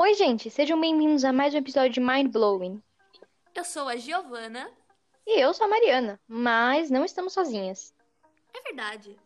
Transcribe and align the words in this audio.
Oi, 0.00 0.14
gente, 0.14 0.48
sejam 0.48 0.80
bem-vindos 0.80 1.24
a 1.24 1.32
mais 1.32 1.52
um 1.52 1.58
episódio 1.58 1.94
de 1.94 2.00
Mind 2.00 2.30
Blowing. 2.30 2.80
Eu 3.52 3.64
sou 3.64 3.88
a 3.88 3.96
Giovana. 3.96 4.70
E 5.26 5.40
eu 5.40 5.52
sou 5.52 5.66
a 5.66 5.68
Mariana, 5.68 6.20
mas 6.28 6.88
não 6.88 7.04
estamos 7.04 7.32
sozinhas. 7.32 7.92
É 8.54 8.62
verdade. 8.62 9.18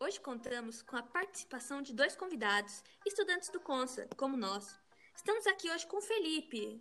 Hoje 0.00 0.18
contamos 0.18 0.80
com 0.80 0.96
a 0.96 1.02
participação 1.02 1.82
de 1.82 1.92
dois 1.92 2.16
convidados, 2.16 2.82
estudantes 3.04 3.50
do 3.50 3.60
Consa, 3.60 4.08
como 4.16 4.34
nós. 4.34 4.80
Estamos 5.14 5.46
aqui 5.46 5.70
hoje 5.70 5.86
com 5.86 5.98
o 5.98 6.00
Felipe. 6.00 6.80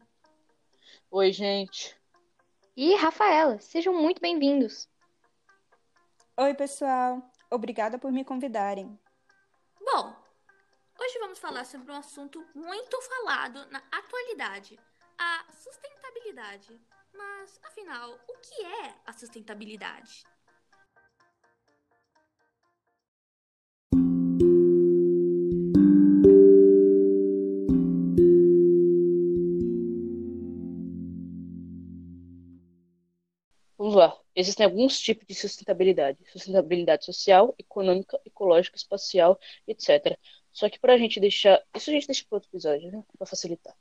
Oi, 1.12 1.34
gente. 1.34 2.00
E 2.78 2.96
Rafaela, 2.96 3.60
sejam 3.60 3.94
muito 3.94 4.22
bem-vindos. 4.22 4.88
Oi, 6.38 6.54
pessoal. 6.54 7.22
Obrigada 7.52 8.00
por 8.00 8.10
me 8.10 8.24
convidarem. 8.24 8.98
Bom, 9.82 10.23
hoje 11.04 11.20
vamos 11.20 11.40
falar 11.40 11.66
sobre 11.66 11.92
um 11.92 11.96
assunto 11.96 12.46
muito 12.56 13.02
falado 13.02 13.70
na 13.70 13.84
atualidade: 13.92 14.80
a 15.18 15.46
sustentabilidade. 15.52 16.80
Mas, 17.14 17.60
afinal, 17.64 18.18
o 18.28 18.34
que 18.38 18.64
é 18.64 18.96
a 19.06 19.12
sustentabilidade? 19.12 20.24
Vamos 33.78 33.96
lá. 33.96 34.18
Existem 34.34 34.66
alguns 34.66 34.98
tipos 35.00 35.28
de 35.28 35.36
sustentabilidade: 35.36 36.18
sustentabilidade 36.32 37.04
social, 37.04 37.54
econômica, 37.60 38.18
ecológica, 38.26 38.78
espacial, 38.78 39.38
etc. 39.68 40.18
Só 40.54 40.70
que 40.70 40.80
para 40.80 40.94
a 40.94 40.98
gente 40.98 41.20
deixar. 41.20 41.60
Isso 41.76 41.90
a 41.90 41.94
gente 41.94 42.08
deixa 42.08 42.24
para 42.30 42.38
outro 42.38 42.50
episódio, 42.52 42.92
né? 42.92 43.04
Para 43.18 43.26
facilitar. 43.26 43.74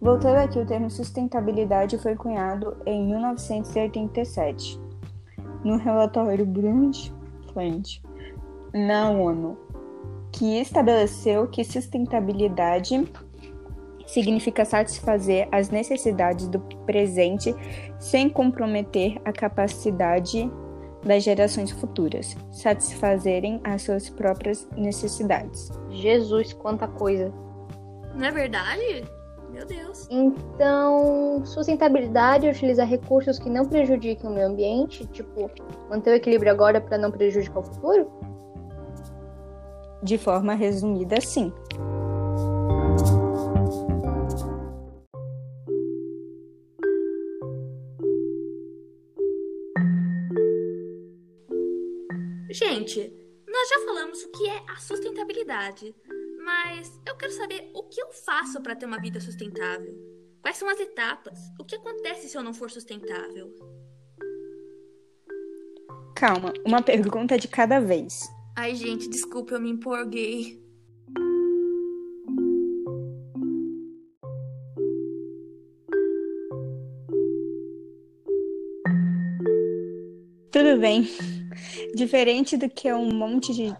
Voltando 0.00 0.36
aqui, 0.36 0.58
o 0.58 0.66
termo 0.66 0.90
sustentabilidade 0.90 1.98
foi 1.98 2.16
cunhado 2.16 2.76
em 2.86 3.06
1987, 3.06 4.80
no 5.62 5.76
relatório 5.76 6.46
Brundtland, 6.46 8.02
na 8.72 9.10
ONU, 9.10 9.58
que 10.32 10.58
estabeleceu 10.58 11.46
que 11.48 11.62
sustentabilidade 11.62 13.06
significa 14.08 14.64
satisfazer 14.64 15.46
as 15.52 15.70
necessidades 15.70 16.48
do 16.48 16.58
presente 16.86 17.54
sem 18.00 18.28
comprometer 18.28 19.20
a 19.24 19.32
capacidade 19.32 20.50
das 21.04 21.22
gerações 21.22 21.70
futuras 21.70 22.36
satisfazerem 22.50 23.60
as 23.62 23.82
suas 23.82 24.10
próprias 24.10 24.68
necessidades. 24.76 25.70
Jesus, 25.90 26.52
quanta 26.52 26.88
coisa! 26.88 27.32
Não 28.14 28.26
é 28.26 28.32
verdade? 28.32 29.04
Meu 29.50 29.64
Deus. 29.66 30.06
Então, 30.10 31.44
sustentabilidade 31.44 32.46
é 32.46 32.50
utilizar 32.50 32.86
recursos 32.86 33.38
que 33.38 33.48
não 33.48 33.64
prejudiquem 33.64 34.28
o 34.28 34.32
meio 34.32 34.48
ambiente, 34.48 35.06
tipo, 35.06 35.50
manter 35.88 36.10
o 36.10 36.14
equilíbrio 36.14 36.50
agora 36.50 36.80
para 36.80 36.98
não 36.98 37.10
prejudicar 37.10 37.60
o 37.60 37.62
futuro? 37.62 38.10
De 40.02 40.18
forma 40.18 40.54
resumida, 40.54 41.20
sim. 41.20 41.52
O 54.24 54.30
que 54.30 54.48
é 54.48 54.62
a 54.68 54.76
sustentabilidade, 54.76 55.94
mas 56.44 57.00
eu 57.06 57.16
quero 57.16 57.32
saber 57.32 57.70
o 57.74 57.84
que 57.84 58.00
eu 58.00 58.12
faço 58.12 58.60
para 58.62 58.74
ter 58.74 58.86
uma 58.86 59.00
vida 59.00 59.20
sustentável. 59.20 59.94
Quais 60.40 60.56
são 60.56 60.68
as 60.68 60.80
etapas? 60.80 61.38
O 61.58 61.64
que 61.64 61.76
acontece 61.76 62.28
se 62.28 62.36
eu 62.36 62.42
não 62.42 62.54
for 62.54 62.70
sustentável? 62.70 63.54
Calma, 66.16 66.52
uma 66.64 66.82
pergunta 66.82 67.38
de 67.38 67.46
cada 67.46 67.80
vez. 67.80 68.20
Ai, 68.56 68.74
gente, 68.74 69.08
desculpa, 69.08 69.54
eu 69.54 69.60
me 69.60 69.70
empolguei. 69.70 70.60
Tudo 80.50 80.80
bem. 80.80 81.06
Diferente 81.94 82.56
do 82.56 82.68
que 82.68 82.92
um 82.92 83.12
monte 83.12 83.54
de 83.54 83.74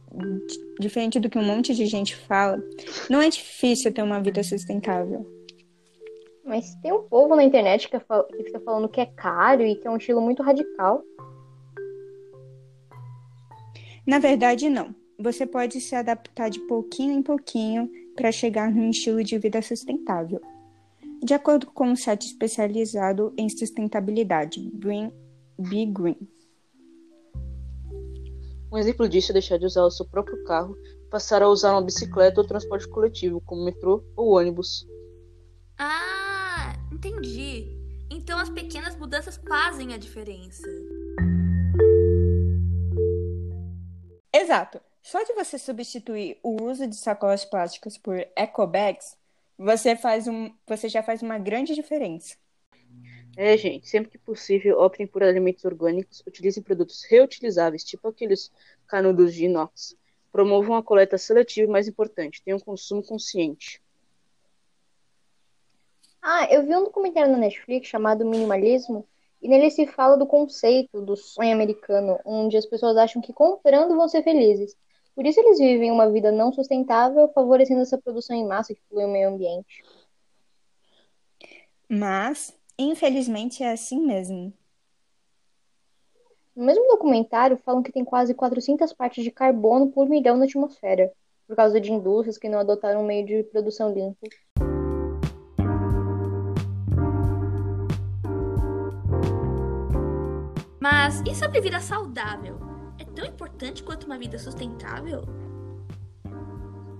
diferente 0.80 1.18
do 1.18 1.28
que 1.28 1.38
um 1.38 1.44
monte 1.44 1.74
de 1.74 1.86
gente 1.86 2.14
fala, 2.14 2.62
não 3.10 3.20
é 3.20 3.28
difícil 3.28 3.92
ter 3.92 4.02
uma 4.02 4.20
vida 4.20 4.42
sustentável. 4.42 5.26
Mas 6.44 6.74
tem 6.76 6.92
um 6.92 7.02
povo 7.02 7.36
na 7.36 7.44
internet 7.44 7.88
que 7.88 7.98
fica 8.44 8.60
falando 8.60 8.88
que 8.88 9.00
é 9.00 9.06
caro 9.06 9.62
e 9.62 9.76
que 9.76 9.86
é 9.86 9.90
um 9.90 9.96
estilo 9.96 10.20
muito 10.20 10.42
radical. 10.42 11.02
Na 14.06 14.18
verdade, 14.18 14.70
não. 14.70 14.94
Você 15.18 15.44
pode 15.44 15.80
se 15.80 15.94
adaptar 15.94 16.48
de 16.48 16.60
pouquinho 16.60 17.12
em 17.12 17.22
pouquinho 17.22 17.90
para 18.14 18.32
chegar 18.32 18.72
num 18.72 18.88
estilo 18.88 19.22
de 19.22 19.36
vida 19.36 19.60
sustentável. 19.60 20.40
De 21.22 21.34
acordo 21.34 21.66
com 21.66 21.88
um 21.88 21.96
site 21.96 22.26
especializado 22.26 23.34
em 23.36 23.48
sustentabilidade, 23.48 24.70
Green 24.72 25.12
Be 25.58 25.84
Green. 25.84 26.16
Um 28.70 28.76
exemplo 28.76 29.08
disso 29.08 29.32
é 29.32 29.34
deixar 29.34 29.58
de 29.58 29.64
usar 29.64 29.82
o 29.82 29.90
seu 29.90 30.06
próprio 30.06 30.42
carro 30.44 30.76
e 30.84 31.08
passar 31.08 31.42
a 31.42 31.48
usar 31.48 31.72
uma 31.72 31.82
bicicleta 31.82 32.40
ou 32.40 32.46
transporte 32.46 32.86
coletivo, 32.88 33.40
como 33.40 33.64
metrô 33.64 34.04
ou 34.14 34.36
ônibus. 34.36 34.86
Ah, 35.78 36.74
entendi. 36.92 37.78
Então 38.10 38.38
as 38.38 38.50
pequenas 38.50 38.94
mudanças 38.96 39.40
fazem 39.48 39.94
a 39.94 39.96
diferença. 39.96 40.66
Exato. 44.32 44.80
Só 45.02 45.22
de 45.22 45.32
você 45.32 45.58
substituir 45.58 46.38
o 46.42 46.62
uso 46.62 46.86
de 46.86 46.96
sacolas 46.96 47.44
plásticas 47.44 47.96
por 47.96 48.16
eco 48.36 48.66
bags, 48.66 49.16
você, 49.56 49.96
faz 49.96 50.28
um, 50.28 50.50
você 50.66 50.88
já 50.88 51.02
faz 51.02 51.22
uma 51.22 51.38
grande 51.38 51.74
diferença. 51.74 52.36
É, 53.40 53.56
gente, 53.56 53.88
sempre 53.88 54.10
que 54.10 54.18
possível, 54.18 54.80
optem 54.80 55.06
por 55.06 55.22
alimentos 55.22 55.64
orgânicos, 55.64 56.24
utilizem 56.26 56.60
produtos 56.60 57.04
reutilizáveis, 57.04 57.84
tipo 57.84 58.08
aqueles 58.08 58.50
canudos 58.88 59.32
de 59.32 59.44
inox. 59.44 59.96
Promovam 60.32 60.74
a 60.74 60.82
coleta 60.82 61.16
seletiva 61.16 61.68
e, 61.68 61.70
mais 61.70 61.86
importante, 61.86 62.42
tenham 62.42 62.58
um 62.58 62.60
consumo 62.60 63.00
consciente. 63.00 63.80
Ah, 66.20 66.52
eu 66.52 66.66
vi 66.66 66.74
um 66.74 66.82
documentário 66.82 67.30
na 67.30 67.38
Netflix 67.38 67.86
chamado 67.86 68.24
Minimalismo, 68.24 69.06
e 69.40 69.46
nele 69.46 69.70
se 69.70 69.86
fala 69.86 70.16
do 70.16 70.26
conceito 70.26 71.00
do 71.00 71.16
sonho 71.16 71.52
americano, 71.52 72.18
onde 72.24 72.56
as 72.56 72.66
pessoas 72.66 72.96
acham 72.96 73.22
que 73.22 73.32
comprando 73.32 73.94
vão 73.94 74.08
ser 74.08 74.24
felizes. 74.24 74.76
Por 75.14 75.24
isso 75.24 75.38
eles 75.38 75.60
vivem 75.60 75.92
uma 75.92 76.10
vida 76.10 76.32
não 76.32 76.52
sustentável, 76.52 77.30
favorecendo 77.32 77.82
essa 77.82 77.98
produção 77.98 78.34
em 78.34 78.44
massa 78.44 78.74
que 78.74 78.80
polui 78.90 79.04
o 79.04 79.08
meio 79.08 79.28
ambiente. 79.28 79.84
Mas 81.88 82.57
Infelizmente 82.80 83.64
é 83.64 83.72
assim 83.72 84.00
mesmo. 84.00 84.52
No 86.54 86.64
mesmo 86.64 86.86
documentário, 86.86 87.56
falam 87.56 87.82
que 87.82 87.90
tem 87.90 88.04
quase 88.04 88.34
400 88.34 88.92
partes 88.92 89.24
de 89.24 89.32
carbono 89.32 89.90
por 89.90 90.08
milhão 90.08 90.36
na 90.36 90.44
atmosfera, 90.44 91.12
por 91.46 91.56
causa 91.56 91.80
de 91.80 91.92
indústrias 91.92 92.38
que 92.38 92.48
não 92.48 92.60
adotaram 92.60 93.02
um 93.02 93.06
meio 93.06 93.26
de 93.26 93.42
produção 93.44 93.92
limpo. 93.92 94.28
Mas 100.80 101.20
e 101.26 101.34
sobre 101.34 101.60
vida 101.60 101.80
saudável? 101.80 102.58
É 102.96 103.04
tão 103.04 103.26
importante 103.26 103.82
quanto 103.82 104.04
uma 104.04 104.18
vida 104.18 104.38
sustentável? 104.38 105.22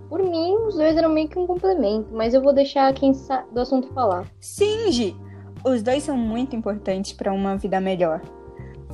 Por 0.09 0.23
mim, 0.25 0.57
os 0.67 0.75
dois 0.75 0.97
eram 0.97 1.11
meio 1.11 1.29
que 1.29 1.39
um 1.39 1.47
complemento, 1.47 2.13
mas 2.13 2.35
eu 2.35 2.43
vou 2.43 2.53
deixar 2.53 2.93
quem 2.95 3.13
do 3.53 3.61
assunto 3.61 3.93
falar. 3.93 4.29
Sim, 4.41 4.91
Gi! 4.91 5.28
Os 5.65 5.83
dois 5.83 6.03
são 6.05 6.17
muito 6.17 6.55
importantes 6.55 7.13
para 7.13 7.33
uma 7.33 7.57
vida 7.57 7.81
melhor, 7.81 8.21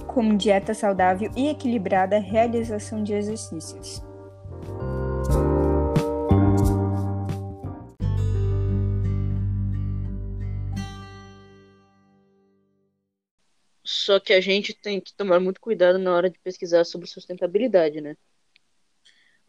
como 0.07 0.37
dieta 0.37 0.73
saudável 0.73 1.31
e 1.37 1.49
equilibrada, 1.49 2.19
realização 2.19 3.03
de 3.03 3.13
exercícios. 3.13 4.03
Só 13.85 14.19
que 14.21 14.33
a 14.33 14.41
gente 14.41 14.75
tem 14.75 15.01
que 15.01 15.15
tomar 15.15 15.41
muito 15.41 15.61
cuidado 15.61 15.99
na 15.99 16.15
hora 16.15 16.29
de 16.29 16.39
pesquisar 16.39 16.85
sobre 16.85 17.07
sustentabilidade, 17.07 18.01
né? 18.01 18.17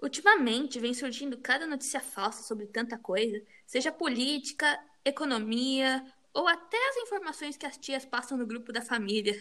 Ultimamente 0.02 0.80
vem 0.80 0.94
surgindo 0.94 1.38
cada 1.38 1.66
notícia 1.66 2.00
falsa 2.00 2.44
sobre 2.44 2.68
tanta 2.68 2.98
coisa, 2.98 3.42
seja 3.66 3.92
política, 3.92 4.80
economia 5.04 6.04
ou 6.36 6.48
até 6.48 6.78
as 6.90 6.98
informações 6.98 7.56
que 7.56 7.66
as 7.66 7.78
tias 7.78 8.06
passam 8.06 8.38
no 8.38 8.46
grupo 8.46 8.74
da 8.74 8.82
família, 8.82 9.34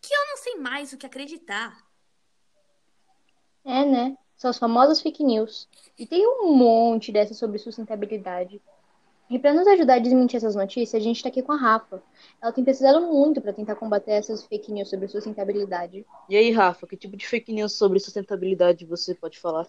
que 0.00 0.14
eu 0.14 0.26
não 0.30 0.36
sei 0.38 0.54
mais 0.56 0.92
o 0.92 0.96
que 0.96 1.06
acreditar. 1.06 1.86
né? 3.84 4.16
São 4.34 4.50
as 4.50 4.58
famosas 4.58 5.02
fake 5.02 5.22
news. 5.22 5.68
E 5.98 6.06
tem 6.06 6.26
um 6.26 6.54
monte 6.54 7.12
dessas 7.12 7.36
sobre 7.36 7.58
sustentabilidade. 7.58 8.62
E 9.28 9.38
para 9.38 9.52
nos 9.52 9.66
ajudar 9.66 9.94
a 9.94 9.98
desmentir 9.98 10.38
essas 10.38 10.54
notícias, 10.54 11.02
a 11.02 11.04
gente 11.04 11.16
está 11.16 11.28
aqui 11.28 11.42
com 11.42 11.52
a 11.52 11.56
Rafa. 11.56 12.02
Ela 12.40 12.50
tem 12.50 12.64
pesquisado 12.64 13.02
muito 13.02 13.42
para 13.42 13.52
tentar 13.52 13.74
combater 13.74 14.12
essas 14.12 14.42
fake 14.46 14.72
news 14.72 14.88
sobre 14.88 15.06
sustentabilidade. 15.06 16.06
E 16.30 16.36
aí, 16.36 16.50
Rafa, 16.50 16.86
que 16.86 16.96
tipo 16.96 17.14
de 17.14 17.26
fake 17.26 17.52
news 17.52 17.74
sobre 17.74 18.00
sustentabilidade 18.00 18.86
você 18.86 19.14
pode 19.14 19.38
falar? 19.38 19.66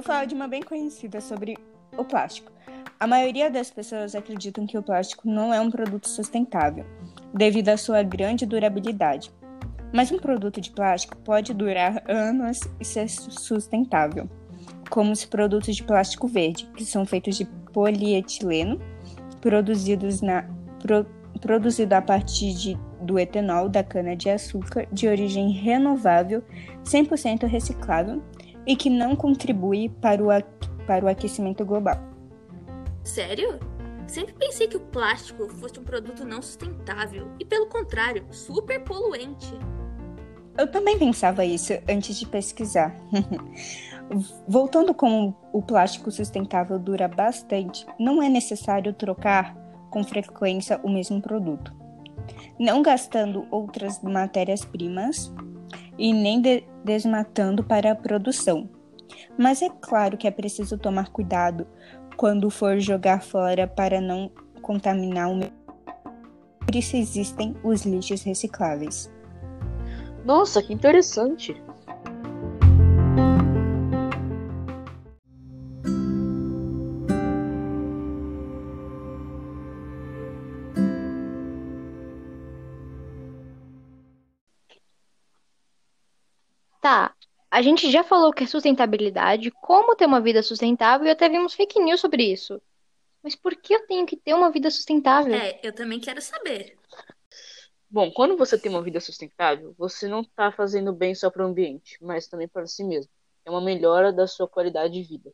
Vou 0.00 0.06
falar 0.06 0.24
de 0.24 0.34
uma 0.34 0.48
bem 0.48 0.62
conhecida 0.62 1.20
sobre 1.20 1.58
o 1.94 2.02
plástico. 2.02 2.50
A 2.98 3.06
maioria 3.06 3.50
das 3.50 3.70
pessoas 3.70 4.14
acreditam 4.14 4.66
que 4.66 4.78
o 4.78 4.82
plástico 4.82 5.28
não 5.28 5.52
é 5.52 5.60
um 5.60 5.70
produto 5.70 6.08
sustentável, 6.08 6.86
devido 7.34 7.68
à 7.68 7.76
sua 7.76 8.02
grande 8.02 8.46
durabilidade. 8.46 9.30
Mas 9.92 10.10
um 10.10 10.18
produto 10.18 10.58
de 10.58 10.70
plástico 10.70 11.18
pode 11.18 11.52
durar 11.52 12.02
anos 12.08 12.60
e 12.80 12.84
ser 12.84 13.10
sustentável, 13.10 14.26
como 14.88 15.12
os 15.12 15.26
produtos 15.26 15.76
de 15.76 15.82
plástico 15.82 16.26
verde, 16.26 16.64
que 16.74 16.86
são 16.86 17.04
feitos 17.04 17.36
de 17.36 17.44
polietileno, 17.70 18.80
produzidos 19.42 20.22
na, 20.22 20.48
pro, 20.82 21.04
produzido 21.42 21.94
a 21.94 22.00
partir 22.00 22.54
de, 22.54 22.78
do 23.02 23.18
etanol 23.18 23.68
da 23.68 23.84
cana-de-açúcar 23.84 24.88
de 24.90 25.06
origem 25.06 25.50
renovável, 25.50 26.42
100% 26.86 27.46
reciclável 27.46 28.22
e 28.70 28.76
que 28.76 28.88
não 28.88 29.16
contribui 29.16 29.88
para 29.88 30.22
o, 30.22 30.28
para 30.86 31.04
o 31.04 31.08
aquecimento 31.08 31.64
global. 31.64 31.98
Sério? 33.02 33.58
Sempre 34.06 34.32
pensei 34.34 34.68
que 34.68 34.76
o 34.76 34.80
plástico 34.80 35.48
fosse 35.48 35.80
um 35.80 35.82
produto 35.82 36.24
não 36.24 36.40
sustentável 36.40 37.26
e, 37.40 37.44
pelo 37.44 37.66
contrário, 37.66 38.24
super 38.30 38.78
poluente. 38.84 39.52
Eu 40.56 40.70
também 40.70 40.96
pensava 40.96 41.44
isso 41.44 41.72
antes 41.88 42.16
de 42.16 42.24
pesquisar. 42.26 42.94
Voltando 44.46 44.94
como 44.94 45.36
o 45.52 45.60
plástico 45.60 46.08
sustentável 46.12 46.78
dura 46.78 47.08
bastante, 47.08 47.84
não 47.98 48.22
é 48.22 48.28
necessário 48.28 48.92
trocar 48.92 49.56
com 49.90 50.04
frequência 50.04 50.78
o 50.84 50.88
mesmo 50.88 51.20
produto, 51.20 51.74
não 52.56 52.82
gastando 52.82 53.48
outras 53.50 54.00
matérias-primas 54.00 55.32
e 56.00 56.14
nem 56.14 56.40
de 56.40 56.64
desmatando 56.82 57.62
para 57.62 57.92
a 57.92 57.94
produção. 57.94 58.66
Mas 59.38 59.60
é 59.60 59.68
claro 59.68 60.16
que 60.16 60.26
é 60.26 60.30
preciso 60.30 60.78
tomar 60.78 61.10
cuidado 61.10 61.66
quando 62.16 62.48
for 62.48 62.80
jogar 62.80 63.22
fora 63.22 63.68
para 63.68 64.00
não 64.00 64.30
contaminar 64.62 65.30
o 65.30 65.36
meio. 65.36 65.52
Por 66.58 66.74
isso 66.74 66.96
existem 66.96 67.54
os 67.62 67.84
lixos 67.84 68.22
recicláveis. 68.22 69.12
Nossa, 70.24 70.62
que 70.62 70.72
interessante! 70.72 71.54
A 87.60 87.62
gente 87.62 87.90
já 87.90 88.02
falou 88.02 88.32
que 88.32 88.44
é 88.44 88.46
sustentabilidade, 88.46 89.50
como 89.50 89.94
ter 89.94 90.06
uma 90.06 90.18
vida 90.18 90.42
sustentável 90.42 91.06
e 91.06 91.10
até 91.10 91.28
vimos 91.28 91.52
fake 91.52 91.78
news 91.78 92.00
sobre 92.00 92.22
isso. 92.22 92.58
Mas 93.22 93.36
por 93.36 93.54
que 93.54 93.74
eu 93.74 93.86
tenho 93.86 94.06
que 94.06 94.16
ter 94.16 94.32
uma 94.32 94.50
vida 94.50 94.70
sustentável? 94.70 95.34
É, 95.34 95.60
eu 95.62 95.70
também 95.70 96.00
quero 96.00 96.22
saber. 96.22 96.78
Bom, 97.90 98.10
quando 98.10 98.34
você 98.34 98.58
tem 98.58 98.72
uma 98.72 98.80
vida 98.80 98.98
sustentável, 98.98 99.74
você 99.76 100.08
não 100.08 100.22
está 100.22 100.50
fazendo 100.50 100.90
bem 100.90 101.14
só 101.14 101.28
para 101.28 101.44
o 101.44 101.48
ambiente, 101.48 101.98
mas 102.00 102.26
também 102.26 102.48
para 102.48 102.66
si 102.66 102.82
mesmo. 102.82 103.12
É 103.44 103.50
uma 103.50 103.60
melhora 103.60 104.10
da 104.10 104.26
sua 104.26 104.48
qualidade 104.48 104.94
de 104.94 105.02
vida. 105.02 105.30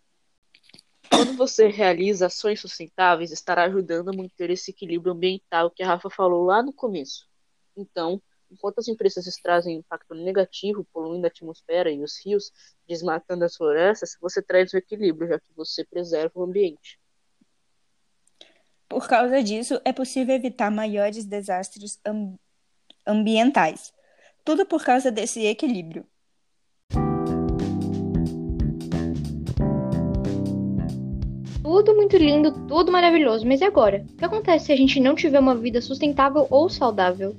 Quando 1.09 1.37
você 1.37 1.69
realiza 1.69 2.27
ações 2.27 2.61
sustentáveis, 2.61 3.31
estará 3.31 3.63
ajudando 3.67 4.09
a 4.09 4.13
manter 4.13 4.51
esse 4.51 4.73
equilíbrio 4.73 5.13
ambiental 5.13 5.71
que 5.71 5.85
a 5.85 5.87
Rafa 5.87 6.11
falou 6.11 6.45
lá 6.45 6.61
no 6.61 6.73
começo. 6.73 7.29
Então, 7.77 8.21
enquanto 8.51 8.79
as 8.79 8.89
empresas 8.89 9.25
trazem 9.43 9.77
impacto 9.77 10.15
negativo, 10.15 10.87
poluindo 10.93 11.27
a 11.27 11.29
atmosfera 11.29 11.91
e 11.91 12.03
os 12.03 12.19
rios, 12.25 12.53
desmatando 12.89 13.45
as 13.45 13.57
florestas, 13.57 14.17
você 14.21 14.43
traz 14.43 14.73
o 14.73 14.77
equilíbrio, 14.77 15.29
já 15.29 15.39
que 15.39 15.53
você 15.55 15.85
preserva 15.85 16.33
o 16.35 16.43
ambiente. 16.43 16.99
Por 18.89 19.09
causa 19.09 19.43
disso, 19.43 19.81
é 19.85 19.93
possível 19.93 20.35
evitar 20.35 20.71
maiores 20.71 21.25
desastres 21.25 22.01
ambientais 22.05 22.47
ambientais. 23.07 23.93
Tudo 24.45 24.67
por 24.67 24.85
causa 24.85 25.11
desse 25.11 25.47
equilíbrio. 25.47 26.05
Tudo 31.63 31.95
muito 31.95 32.17
lindo, 32.17 32.53
tudo 32.67 32.91
maravilhoso, 32.91 33.47
mas 33.47 33.61
e 33.61 33.65
agora? 33.65 34.05
O 34.13 34.17
que 34.17 34.25
acontece 34.25 34.67
se 34.67 34.73
a 34.73 34.77
gente 34.77 34.99
não 34.99 35.15
tiver 35.15 35.39
uma 35.39 35.55
vida 35.55 35.81
sustentável 35.81 36.47
ou 36.51 36.69
saudável? 36.69 37.35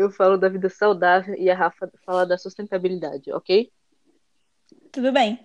Eu 0.00 0.10
falo 0.10 0.38
da 0.38 0.48
vida 0.48 0.70
saudável 0.70 1.34
e 1.34 1.50
a 1.50 1.54
Rafa 1.54 1.86
fala 2.06 2.24
da 2.24 2.38
sustentabilidade, 2.38 3.30
ok? 3.34 3.70
Tudo 4.90 5.12
bem. 5.12 5.38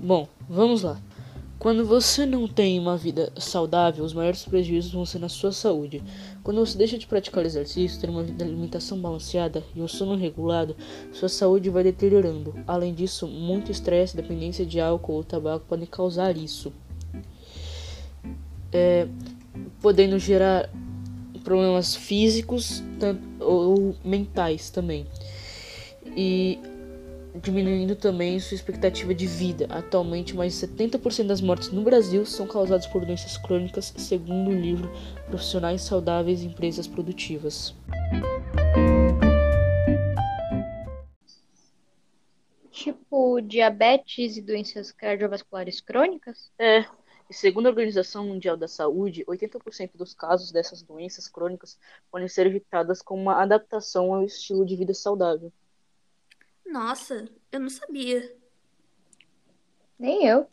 Bom, 0.00 0.26
vamos 0.48 0.82
lá. 0.82 0.98
Quando 1.58 1.84
você 1.84 2.24
não 2.24 2.48
tem 2.48 2.80
uma 2.80 2.96
vida 2.96 3.30
saudável, 3.36 4.02
os 4.02 4.14
maiores 4.14 4.46
prejuízos 4.46 4.92
vão 4.92 5.04
ser 5.04 5.18
na 5.18 5.28
sua 5.28 5.52
saúde. 5.52 6.02
Quando 6.42 6.64
você 6.64 6.78
deixa 6.78 6.96
de 6.96 7.06
praticar 7.06 7.44
exercício, 7.44 8.00
ter 8.00 8.08
uma 8.08 8.22
alimentação 8.22 8.98
balanceada 8.98 9.62
e 9.76 9.82
um 9.82 9.88
sono 9.88 10.16
regulado, 10.16 10.74
sua 11.12 11.28
saúde 11.28 11.68
vai 11.68 11.84
deteriorando. 11.84 12.54
Além 12.66 12.94
disso, 12.94 13.28
muito 13.28 13.70
estresse, 13.70 14.16
dependência 14.16 14.64
de 14.64 14.80
álcool 14.80 15.16
ou 15.16 15.22
tabaco 15.22 15.66
podem 15.68 15.84
causar 15.84 16.34
isso, 16.34 16.72
é, 18.72 19.06
podendo 19.80 20.18
gerar 20.18 20.68
problemas 21.44 21.94
físicos 21.94 22.82
ou 23.40 23.94
mentais 24.04 24.70
também. 24.70 25.06
E 26.16 26.58
diminuindo 27.34 27.94
também 27.94 28.38
sua 28.40 28.54
expectativa 28.54 29.14
de 29.14 29.26
vida. 29.26 29.66
Atualmente, 29.70 30.34
mais 30.34 30.58
de 30.58 30.66
70% 30.66 31.26
das 31.26 31.40
mortes 31.40 31.70
no 31.70 31.82
Brasil 31.82 32.26
são 32.26 32.46
causadas 32.46 32.86
por 32.86 33.04
doenças 33.04 33.36
crônicas, 33.38 33.92
segundo 33.96 34.50
o 34.50 34.54
livro 34.54 34.90
Profissionais 35.26 35.82
Saudáveis 35.82 36.42
e 36.42 36.46
Empresas 36.46 36.86
Produtivas. 36.86 37.74
Tipo 42.70 43.40
diabetes 43.42 44.36
e 44.36 44.42
doenças 44.42 44.90
cardiovasculares 44.90 45.80
crônicas? 45.80 46.50
É. 46.58 46.84
E 47.30 47.34
segundo 47.34 47.66
a 47.66 47.70
Organização 47.70 48.26
Mundial 48.26 48.56
da 48.56 48.66
Saúde, 48.66 49.24
80% 49.24 49.92
dos 49.94 50.12
casos 50.12 50.50
dessas 50.50 50.82
doenças 50.82 51.28
crônicas 51.28 51.78
podem 52.10 52.26
ser 52.26 52.44
evitadas 52.44 53.00
com 53.00 53.14
uma 53.14 53.40
adaptação 53.40 54.12
ao 54.12 54.24
estilo 54.24 54.66
de 54.66 54.74
vida 54.74 54.92
saudável. 54.92 55.52
Nossa, 56.66 57.28
eu 57.52 57.60
não 57.60 57.70
sabia. 57.70 58.36
Nem 59.96 60.26
eu. 60.26 60.48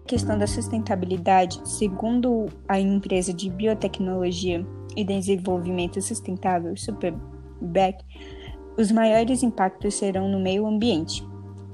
A 0.00 0.08
questão 0.08 0.38
da 0.38 0.46
sustentabilidade, 0.46 1.60
segundo 1.68 2.46
a 2.66 2.80
empresa 2.80 3.34
de 3.34 3.50
biotecnologia 3.50 4.66
e 4.96 5.04
desenvolvimento 5.04 6.00
sustentável 6.00 6.74
Superbeck, 6.74 8.02
os 8.76 8.90
maiores 8.90 9.42
impactos 9.42 9.94
serão 9.94 10.28
no 10.28 10.40
meio 10.40 10.66
ambiente. 10.66 11.26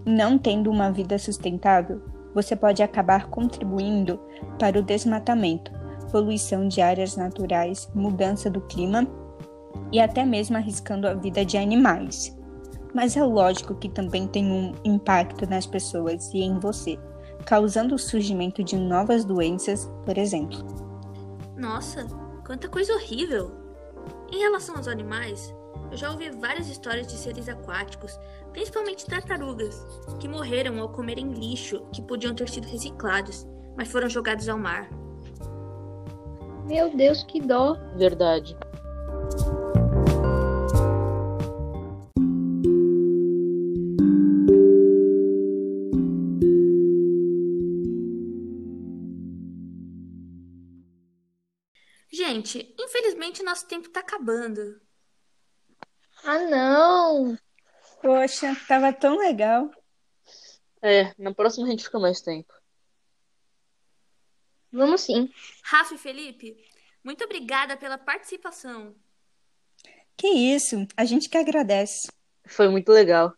Não 0.04 0.38
tendo 0.38 0.70
uma 0.70 0.90
vida 0.90 1.18
sustentável, 1.18 2.00
você 2.34 2.56
pode 2.56 2.82
acabar 2.82 3.26
contribuindo 3.26 4.18
para 4.58 4.78
o 4.78 4.82
desmatamento, 4.82 5.70
poluição 6.10 6.66
de 6.68 6.80
áreas 6.80 7.16
naturais, 7.16 7.88
mudança 7.94 8.50
do 8.50 8.60
clima 8.62 9.06
e 9.92 10.00
até 10.00 10.24
mesmo 10.24 10.56
arriscando 10.56 11.06
a 11.06 11.14
vida 11.14 11.44
de 11.44 11.56
animais. 11.56 12.36
Mas 12.94 13.16
é 13.16 13.22
lógico 13.22 13.74
que 13.74 13.88
também 13.88 14.26
tem 14.26 14.50
um 14.50 14.72
impacto 14.84 15.48
nas 15.48 15.66
pessoas 15.66 16.32
e 16.32 16.38
em 16.38 16.58
você, 16.58 16.98
causando 17.44 17.94
o 17.94 17.98
surgimento 17.98 18.62
de 18.64 18.76
novas 18.76 19.24
doenças, 19.24 19.90
por 20.04 20.16
exemplo. 20.16 20.64
Nossa, 21.56 22.06
quanta 22.46 22.68
coisa 22.68 22.94
horrível! 22.94 23.67
Em 24.30 24.38
relação 24.38 24.76
aos 24.76 24.88
animais, 24.88 25.54
eu 25.90 25.96
já 25.96 26.10
ouvi 26.10 26.30
várias 26.30 26.68
histórias 26.68 27.06
de 27.06 27.14
seres 27.14 27.48
aquáticos, 27.48 28.18
principalmente 28.52 29.06
tartarugas, 29.06 29.86
que 30.20 30.28
morreram 30.28 30.78
ao 30.80 30.90
comerem 30.90 31.32
lixo 31.32 31.82
que 31.92 32.02
podiam 32.02 32.34
ter 32.34 32.48
sido 32.48 32.66
reciclados, 32.66 33.46
mas 33.76 33.90
foram 33.90 34.08
jogados 34.08 34.48
ao 34.48 34.58
mar. 34.58 34.88
Meu 36.66 36.94
Deus, 36.94 37.22
que 37.24 37.40
dó. 37.40 37.74
Verdade. 37.96 38.54
Gente, 52.28 52.74
infelizmente 52.78 53.42
nosso 53.42 53.66
tempo 53.66 53.88
tá 53.88 54.00
acabando. 54.00 54.78
Ah, 56.22 56.38
não! 56.40 57.38
Poxa, 58.02 58.54
tava 58.68 58.92
tão 58.92 59.16
legal. 59.16 59.70
É, 60.82 61.14
na 61.18 61.32
próxima 61.32 61.66
a 61.66 61.70
gente 61.70 61.84
fica 61.84 61.98
mais 61.98 62.20
tempo. 62.20 62.52
Vamos 64.70 65.00
sim. 65.00 65.32
Rafa 65.64 65.94
e 65.94 65.98
Felipe, 65.98 66.54
muito 67.02 67.24
obrigada 67.24 67.78
pela 67.78 67.96
participação. 67.96 68.94
Que 70.14 70.28
isso, 70.28 70.86
a 70.98 71.06
gente 71.06 71.30
que 71.30 71.38
agradece. 71.38 72.08
Foi 72.46 72.68
muito 72.68 72.92
legal. 72.92 73.32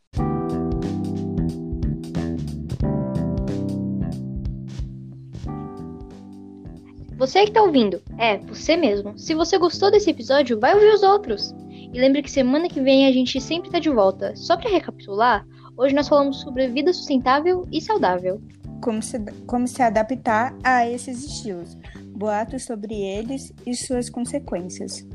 Você 7.20 7.44
que 7.44 7.52
tá 7.52 7.62
ouvindo, 7.62 8.00
é, 8.16 8.38
você 8.38 8.78
mesmo. 8.78 9.18
Se 9.18 9.34
você 9.34 9.58
gostou 9.58 9.90
desse 9.90 10.08
episódio, 10.08 10.58
vai 10.58 10.72
ouvir 10.72 10.90
os 10.94 11.02
outros. 11.02 11.54
E 11.68 12.00
lembre 12.00 12.22
que 12.22 12.30
semana 12.30 12.66
que 12.66 12.80
vem 12.80 13.06
a 13.06 13.12
gente 13.12 13.38
sempre 13.38 13.70
tá 13.70 13.78
de 13.78 13.90
volta. 13.90 14.34
Só 14.34 14.56
para 14.56 14.70
recapitular, 14.70 15.46
hoje 15.76 15.94
nós 15.94 16.08
falamos 16.08 16.40
sobre 16.40 16.66
vida 16.68 16.94
sustentável 16.94 17.68
e 17.70 17.78
saudável. 17.78 18.40
Como 18.82 19.02
se, 19.02 19.18
como 19.46 19.68
se 19.68 19.82
adaptar 19.82 20.56
a 20.64 20.88
esses 20.88 21.22
estilos, 21.22 21.76
boatos 22.16 22.64
sobre 22.64 22.94
eles 22.94 23.52
e 23.66 23.76
suas 23.76 24.08
consequências. 24.08 25.06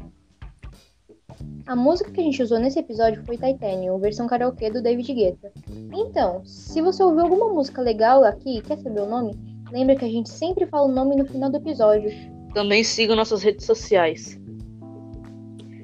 A 1.65 1.75
música 1.75 2.11
que 2.11 2.21
a 2.21 2.23
gente 2.23 2.43
usou 2.43 2.59
nesse 2.59 2.77
episódio 2.77 3.25
foi 3.25 3.35
Titanium, 3.35 3.97
versão 3.97 4.27
karaokê 4.27 4.69
do 4.69 4.79
David 4.79 5.11
Guetta. 5.11 5.51
Então, 5.91 6.45
se 6.45 6.83
você 6.83 7.01
ouviu 7.01 7.23
alguma 7.23 7.51
música 7.51 7.81
legal 7.81 8.23
aqui 8.23 8.59
e 8.59 8.61
quer 8.61 8.77
saber 8.77 9.01
o 9.01 9.09
nome, 9.09 9.54
lembra 9.71 9.95
que 9.95 10.05
a 10.05 10.09
gente 10.09 10.29
sempre 10.29 10.65
fala 10.67 10.87
o 10.87 10.91
nome 10.91 11.15
no 11.15 11.25
final 11.25 11.49
do 11.49 11.57
episódio. 11.57 12.09
Também 12.53 12.83
siga 12.83 13.15
nossas 13.15 13.43
redes 13.43 13.65
sociais. 13.65 14.39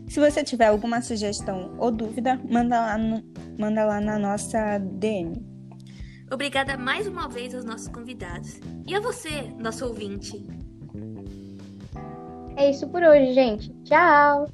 Se 0.08 0.20
você 0.20 0.44
tiver 0.44 0.68
alguma 0.68 1.02
sugestão 1.02 1.74
ou 1.78 1.90
dúvida, 1.90 2.40
manda 2.50 2.80
lá, 2.80 2.98
no, 2.98 3.24
manda 3.58 3.86
lá 3.86 4.02
na 4.02 4.20
nossa 4.20 4.78
DM. 4.78 5.42
Obrigada 6.32 6.78
mais 6.78 7.08
uma 7.08 7.28
vez 7.28 7.56
aos 7.56 7.66
nossos 7.66 7.88
convidados. 7.88 8.60
E 8.88 8.96
a 8.96 9.00
você, 9.00 9.44
nosso 9.58 9.86
ouvinte. 9.86 10.46
É 12.58 12.70
isso 12.70 12.88
por 12.90 13.02
hoje, 13.04 13.34
gente. 13.34 13.74
Tchau! 13.84 14.48